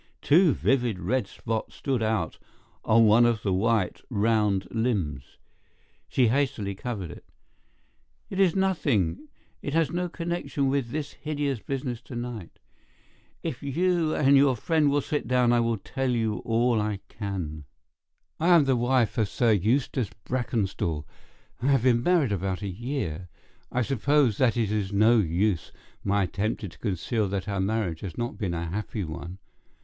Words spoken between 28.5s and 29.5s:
a happy one.